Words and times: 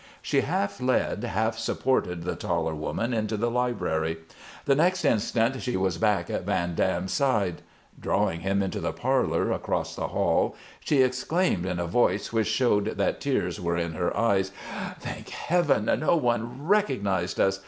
She 0.23 0.41
half 0.41 0.81
led, 0.81 1.23
half 1.23 1.59
supported 1.59 2.23
the 2.23 2.35
taller 2.35 2.73
woman 2.73 3.13
into 3.13 3.37
the 3.37 3.51
library. 3.51 4.17
The 4.65 4.73
next 4.73 5.05
instant 5.05 5.61
she 5.61 5.77
was 5.77 5.99
back 5.99 6.27
at 6.27 6.43
Van 6.43 6.73
Dam's 6.73 7.11
side. 7.13 7.61
Drawing 7.99 8.39
him 8.39 8.63
into 8.63 8.79
the 8.79 8.93
parlor, 8.93 9.51
across 9.51 9.95
the 9.95 10.07
hall, 10.07 10.55
she 10.79 11.03
exclaimed 11.03 11.67
in 11.67 11.77
a 11.79 11.85
voice 11.85 12.33
which 12.33 12.47
showed 12.47 12.85
that 12.97 13.21
tears 13.21 13.61
were 13.61 13.77
in 13.77 13.93
her 13.93 14.17
eyes: 14.17 14.51
"Thank 14.99 15.29
Heaven, 15.29 15.85
no 15.99 16.15
one 16.17 16.65
recognized 16.65 17.39
us! 17.39 17.59